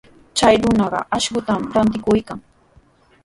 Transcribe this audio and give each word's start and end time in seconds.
Chay 0.37 0.55
runaqa 0.61 0.99
akshutami 1.15 1.65
rantikuykan. 1.73 2.39